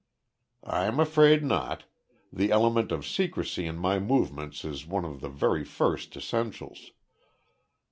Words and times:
"I'm 0.63 0.99
afraid 0.99 1.43
not. 1.43 1.83
The 2.33 2.49
element 2.49 2.91
of 2.91 3.05
secrecy 3.05 3.67
in 3.67 3.77
my 3.77 3.99
movements 3.99 4.65
is 4.65 4.87
one 4.87 5.05
of 5.05 5.21
the 5.21 5.29
very 5.29 5.63
first 5.63 6.17
essentials." 6.17 6.89